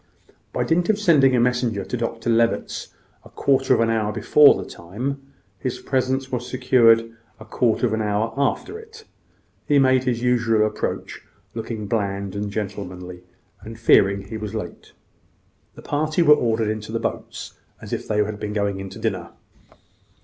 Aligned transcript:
By 0.51 0.63
dint 0.63 0.89
of 0.89 0.97
sending 0.99 1.35
a 1.35 1.39
messenger 1.39 1.85
to 1.85 1.95
Dr 1.95 2.31
Levitt's 2.31 2.87
a 3.23 3.29
quarter 3.29 3.71
of 3.75 3.81
an 3.81 3.91
hour 3.91 4.11
before 4.11 4.55
the 4.59 4.67
time, 4.67 5.21
his 5.59 5.77
presence 5.77 6.31
was 6.31 6.49
secured 6.49 7.13
a 7.39 7.45
quarter 7.45 7.85
of 7.85 7.93
an 7.93 8.01
hour 8.01 8.33
after 8.35 8.79
it. 8.79 9.03
He 9.67 9.77
made 9.77 10.05
his 10.05 10.23
usual 10.23 10.65
approach 10.65 11.21
looking 11.53 11.85
bland 11.85 12.35
and 12.35 12.49
gentlemanly, 12.49 13.25
and 13.61 13.79
fearing 13.79 14.23
he 14.23 14.37
was 14.37 14.55
late. 14.55 14.93
The 15.75 15.83
party 15.83 16.23
were 16.23 16.33
ordered 16.33 16.69
into 16.69 16.91
the 16.91 16.99
boats 16.99 17.53
as 17.79 17.93
if 17.93 18.07
they 18.07 18.23
had 18.23 18.39
been 18.39 18.53
going 18.53 18.89
to 18.89 18.97
dinner. 18.97 19.29